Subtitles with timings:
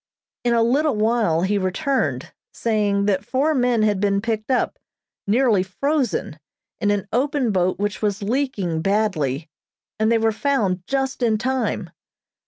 [0.43, 4.79] In a little while he returned, saying that four men had been picked up,
[5.27, 6.39] nearly frozen,
[6.79, 9.47] in an open boat which was leaking badly,
[9.99, 11.91] and they were found just in time.